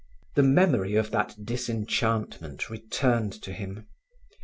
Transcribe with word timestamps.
The 0.33 0.41
memory 0.41 0.95
of 0.95 1.11
that 1.11 1.45
disenchantment 1.45 2.71
returned 2.71 3.33
to 3.43 3.53
him. 3.53 3.85